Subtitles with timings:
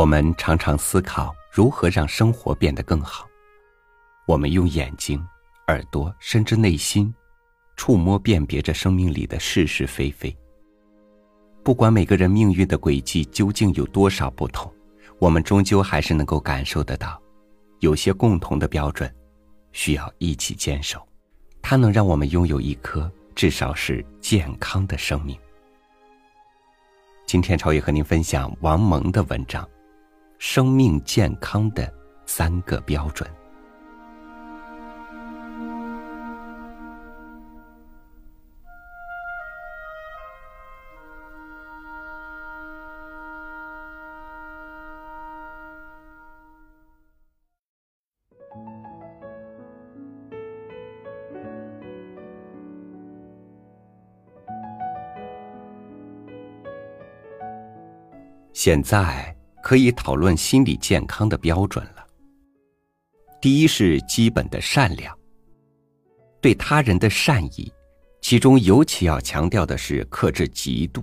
[0.00, 3.28] 我们常常思考如何让生活变得更好。
[4.26, 5.22] 我们用眼睛、
[5.66, 7.14] 耳朵，甚至内心，
[7.76, 10.34] 触摸辨别着生命里的是是非非。
[11.62, 14.72] 不管每个人命运的轨迹究竟有多少不同，
[15.18, 17.20] 我们终究还是能够感受得到，
[17.80, 19.14] 有些共同的标准，
[19.72, 21.06] 需要一起坚守。
[21.60, 25.38] 它能让我们拥有一颗至少是健康的生命。
[27.26, 29.68] 今天超越和您分享王蒙的文章。
[30.40, 31.92] 生命健康的
[32.24, 33.28] 三个标准。
[58.54, 59.39] 现在。
[59.70, 62.04] 可以讨论心理健康的标准了。
[63.40, 65.16] 第一是基本的善良，
[66.40, 67.72] 对他人的善意，
[68.20, 71.00] 其中尤其要强调的是克制嫉妒。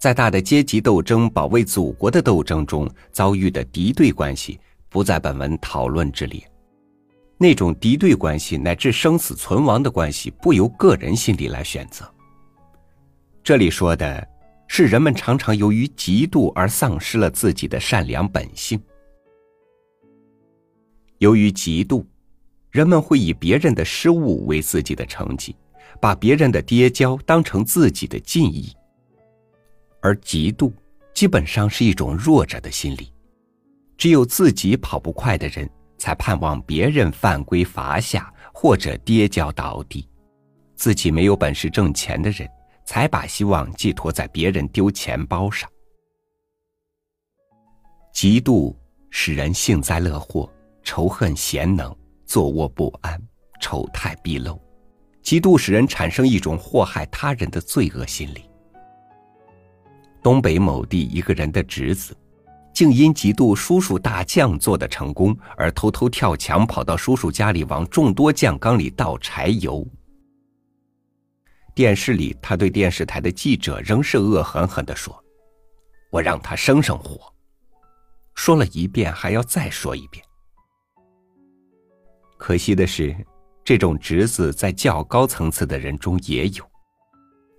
[0.00, 6.42] 在大的阶级斗争、保卫祖国的斗争中遭遇的敌对关系，不在本文讨论之列。
[7.38, 12.12] 那种敌对关系乃至生死存亡的关系，不由个人心理来选择。
[13.44, 14.26] 这里说的。
[14.68, 18.80] 是人们常常由于嫉妒而丧失了自己的善良本性。
[21.18, 22.04] 由于嫉妒，
[22.70, 25.56] 人们会以别人的失误为自己的成绩，
[26.00, 28.70] 把别人的跌跤当成自己的进益。
[30.02, 30.70] 而嫉妒
[31.14, 33.10] 基本上是一种弱者的心理，
[33.96, 40.06] 只有自己跑不快的人，才盼望别人犯规罚下或者跌跤倒地；
[40.74, 42.46] 自己没有本事挣钱的人。
[42.86, 45.68] 才把希望寄托在别人丢钱包上。
[48.14, 48.74] 嫉妒
[49.10, 50.50] 使人幸灾乐祸，
[50.82, 53.20] 仇恨贤能，坐卧不安，
[53.60, 54.58] 丑态毕露。
[55.22, 58.48] 嫉妒使人产生一种祸害他人的罪恶心理。
[60.22, 62.16] 东北某地一个人的侄子，
[62.72, 69.86] 竟因嫉妒叔叔大酱做的成功，而偷偷跳墙跑到叔叔家里，往众多酱缸里倒柴油。
[71.76, 75.22] 电视里，他对电视台的记者仍是恶狠狠的说
[76.10, 77.30] ：“我让他生生火。”
[78.34, 80.24] 说了一遍，还要再说一遍。
[82.38, 83.14] 可惜的是，
[83.62, 86.64] 这种侄子在较高层次的人中也有。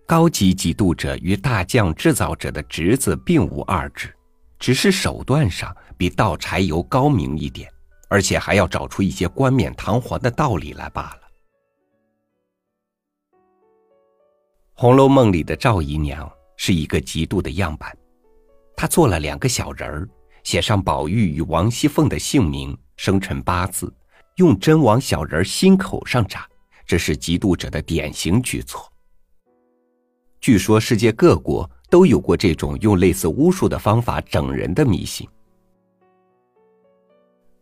[0.07, 4.11] 高级嫉妒者与大将制造者的侄子并无二致，
[4.57, 7.71] 只是手段上比倒柴油高明一点，
[8.09, 11.21] 而且还要找出一些冠冕堂皇的道理来罢了。
[14.79, 17.97] 《红楼梦》里的赵姨娘是一个嫉妒的样板，
[18.75, 20.07] 她做了两个小人儿，
[20.43, 23.91] 写上宝玉与王熙凤的姓名、生辰八字，
[24.35, 26.47] 用针往小人心口上扎，
[26.85, 28.87] 这是嫉妒者的典型举措。
[30.39, 35.27] 据说世界各国都有过这种用类似巫术的方法整人的迷信。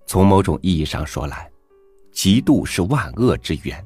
[0.06, 1.50] 从某种意义上说来，
[2.14, 3.82] 嫉妒是万恶之源。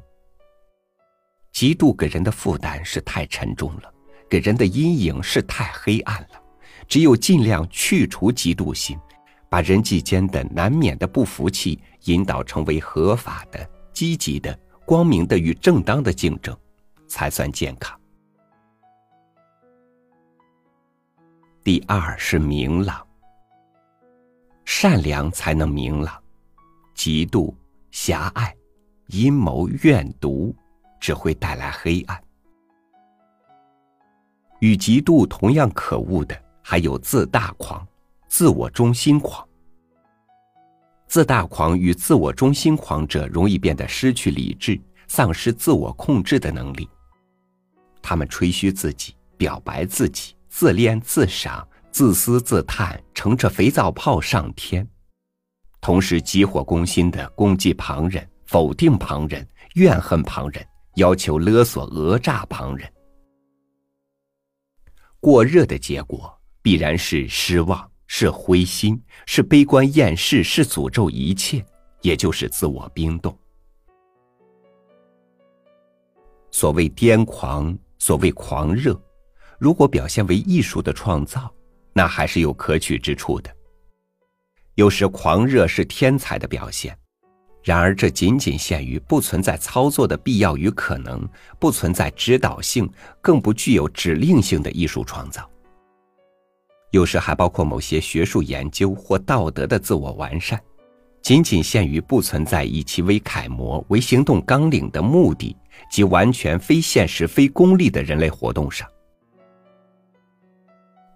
[1.60, 3.94] 嫉妒给人的负担是太沉重了，
[4.30, 6.42] 给人的阴影是太黑暗了。
[6.88, 8.98] 只有尽量去除嫉妒心，
[9.50, 16.58] 把人际间的难免的不服气引导成为合法的、积极的、光明的与正当的竞争，
[17.10, 18.00] 才算健康。
[21.62, 23.06] 第二是明朗，
[24.64, 26.24] 善良才能明朗，
[26.96, 27.54] 嫉妒、
[27.92, 28.56] 狭隘、
[29.08, 30.56] 阴谋、怨毒。
[31.00, 32.22] 只会带来黑暗。
[34.60, 37.88] 与嫉妒同样可恶的，还有自大狂、
[38.28, 39.48] 自我中心狂。
[41.08, 46.88] 自大狂与自我中心狂者容易变得失去理智，丧失自我控制的能力。
[48.02, 54.88] 他们吹嘘自己，表白自己，自恋自赏，自私自叹，乘着肥皂泡上天，
[55.82, 60.64] 同时急火攻心的攻击旁人，否定旁人，怨恨旁人。
[60.96, 62.92] 要求勒索讹诈旁人，
[65.20, 71.66] 过热的结果必然是失望，是灰心，是悲观厌世，是诅咒一切，
[72.02, 73.38] 也就是自我冰冻。
[76.52, 79.00] 所谓癫狂，所谓狂热，
[79.58, 81.54] 如果表现为艺术的创造，
[81.94, 83.56] 那还是有可取之处的。
[84.76, 86.98] 有时狂热是天才的表现。
[87.64, 91.28] 然而，这仅仅限于不存在操作的必要与可能，
[91.60, 92.90] 不存在指导性，
[93.22, 95.48] 更不具有指令性的艺术创造。
[96.92, 100.60] 有时还包括某些学术研究或道德的自我完善，
[101.22, 105.56] 仅仅限于不存在以其为楷模、为行动纲领的目的
[105.92, 108.88] 及完全非现实、非功利的人类活动上。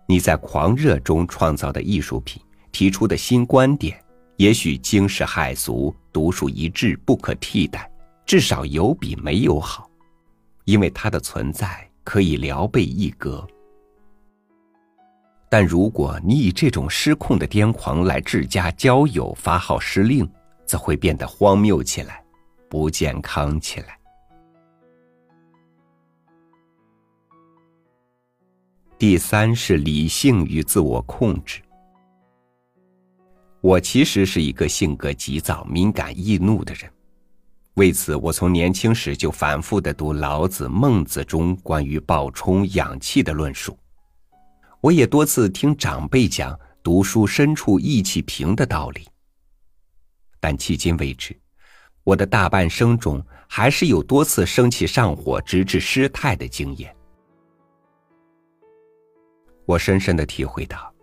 [0.05, 2.39] 你在狂热中创造的艺术品，
[2.71, 3.97] 提出的新观点，
[4.35, 7.91] 也许惊世骇俗、独树一帜、不可替代，
[8.25, 9.89] 至少有比没有好，
[10.65, 13.45] 因为它的存在可以聊备一格。
[15.49, 20.27] 但如果你以这种失控的癫狂来治家交友、发号施令，
[20.65, 22.23] 则会变得荒谬起来，
[22.69, 23.99] 不健康起来。
[28.97, 31.61] 第三是理性与自我控制。
[33.63, 36.91] 我其实是一个性格急躁、敏感易怒的人，
[37.75, 43.79] 为此，我从年轻时就反复的读老子、孟子中关于暴冲养气的论述。
[44.81, 49.07] 我也多次听长辈讲读书深处意气平的道理，
[50.41, 51.33] 但迄今为止，
[52.03, 56.93] 我的大半生中还是有多次生气上火直至失态的经验。
[59.65, 60.93] 我深深的体会到，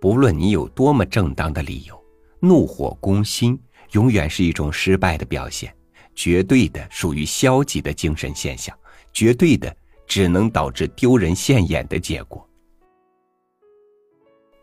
[0.00, 2.02] 不论你有多么正当的理由，
[2.46, 3.60] 怒火攻心
[3.92, 5.74] 永远是一种失败的表现，
[6.14, 8.76] 绝对的属于消极的精神现象，
[9.12, 9.74] 绝对的
[10.06, 12.48] 只能导致丢人现眼的结果。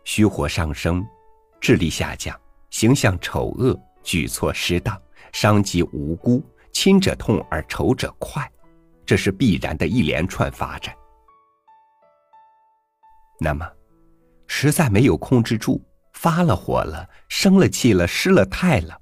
[0.05, 1.05] 虚火上升，
[1.59, 2.39] 智力下降，
[2.69, 5.01] 形象丑恶，举措失当，
[5.31, 8.49] 伤及无辜，亲者痛而仇者快，
[9.05, 10.95] 这是必然的一连串发展。
[13.39, 13.65] 那么，
[14.47, 15.81] 实在没有控制住，
[16.23, 18.97] 发了火了，生了气了，失了态了，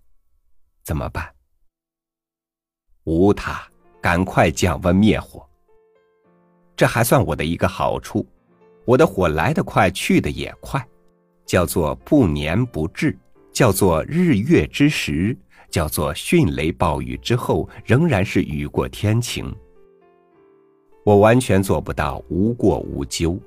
[0.83, 1.23] 怎么办？
[3.03, 3.61] 无他，
[4.01, 5.47] 赶快降温灭火。
[6.75, 8.25] 这还算我的一个好处，
[8.85, 10.83] 我的火来得快，去得也快。
[11.45, 13.15] 叫做不年不至，
[13.53, 15.37] 叫做日月之时，
[15.69, 19.55] 叫做迅雷暴雨之后仍然是雨过天晴。
[21.05, 23.39] 我完全做不到无过无咎，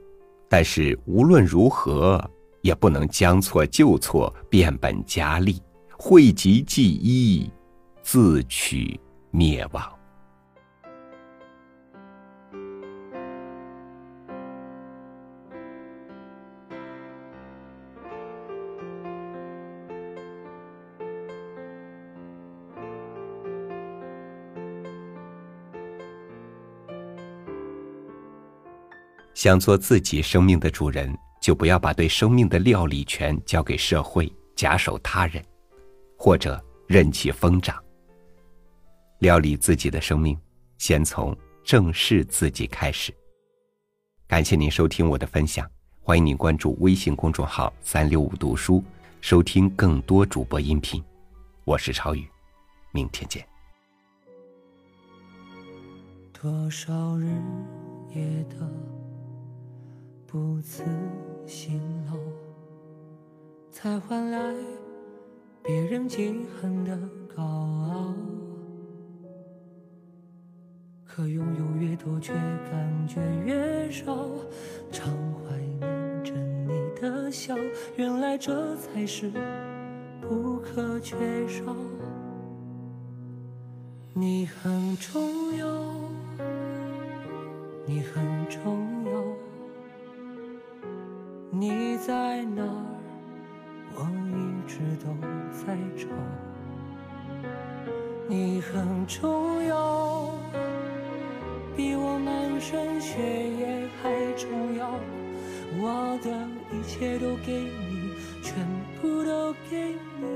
[0.48, 2.24] 但是无论如何
[2.64, 5.62] 也不能将错就错，变本加厉，
[5.98, 7.50] 讳疾忌医，
[8.02, 8.98] 自取
[9.30, 9.82] 灭亡。
[29.34, 31.14] 想做自己生命的主人，
[31.44, 35.44] 就不要把对生命的料理权交给社会，假手他人，
[36.16, 37.78] 或者任其疯长。
[39.18, 40.38] 料理自己的生命，
[40.78, 43.12] 先从正视自己开始。
[44.26, 45.70] 感谢您收听我的分享，
[46.00, 48.82] 欢迎您关注微信公众号“三六五读书”，
[49.20, 51.04] 收听更多主播音频。
[51.64, 52.26] 我是超宇，
[52.90, 53.46] 明天见。
[56.32, 57.26] 多少日
[58.14, 58.66] 夜的。
[60.26, 60.82] 不辞
[61.46, 62.14] 辛劳，
[63.70, 64.54] 才换来
[65.62, 66.98] 别人记恨的
[67.36, 68.14] 高傲。
[71.04, 72.32] 可拥有越多，却
[72.70, 74.28] 感觉越少。
[74.90, 77.54] 常怀念着你的笑，
[77.96, 79.30] 原来这才是
[80.20, 81.14] 不可缺
[81.46, 81.76] 少。
[84.14, 85.66] 你很重要，
[87.86, 88.93] 你很重。
[91.56, 92.66] 你在哪儿？
[93.94, 95.06] 我一直都
[95.52, 96.08] 在找。
[98.28, 100.30] 你很重要，
[101.76, 104.98] 比我满身血液还重要。
[105.78, 106.28] 我的
[106.76, 108.10] 一切都给你，
[108.42, 108.66] 全
[109.00, 110.26] 部都给你，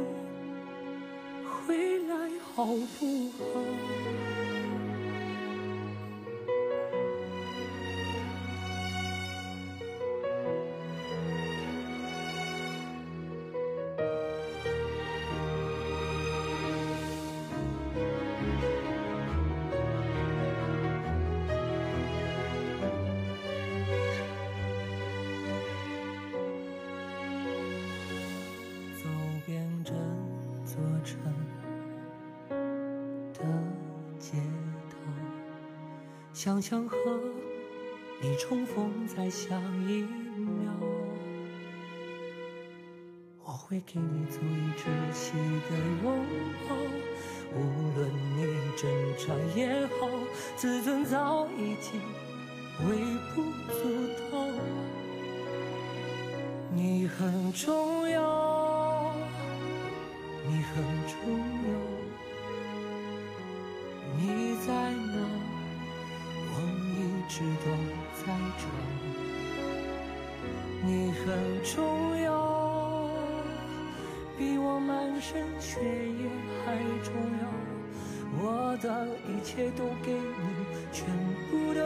[1.67, 2.15] 回来
[2.55, 2.71] 好不
[3.43, 4.48] 好？
[36.39, 36.97] 想想和
[38.23, 40.03] 你重逢在下一
[40.37, 40.73] 秒，
[43.43, 44.39] 我会给你最
[44.77, 46.25] 窒息的拥
[46.69, 46.77] 抱。
[47.53, 47.59] 无
[47.97, 48.39] 论你
[48.77, 50.07] 挣扎也好，
[50.55, 52.01] 自尊早已经
[52.87, 52.95] 微
[53.35, 53.43] 不
[53.73, 53.77] 足
[54.31, 54.39] 道。
[56.73, 59.13] 你很重要，
[60.47, 61.48] 你很重要，
[71.29, 73.11] 很重要，
[74.39, 76.31] 比我满身血液
[76.65, 77.45] 还重要。
[78.41, 80.21] 我的一切都给你，
[80.91, 81.05] 全
[81.51, 81.81] 部都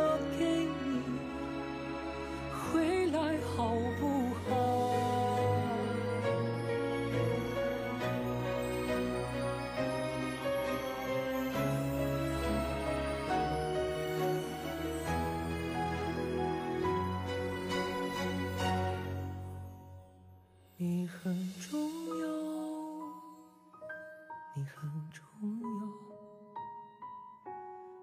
[24.55, 25.25] 你很重
[25.63, 25.67] 要。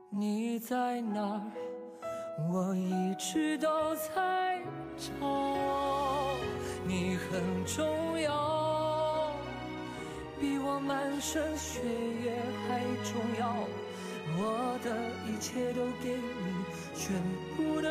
[0.10, 1.42] 你在哪儿？
[2.52, 4.60] 我一直都在
[4.98, 5.14] 找。
[6.88, 9.32] 你很重要，
[10.40, 13.54] 比我满身血液还重要。
[14.42, 14.90] 我的
[15.28, 16.66] 一切都给你，
[16.96, 17.22] 全
[17.56, 17.90] 部都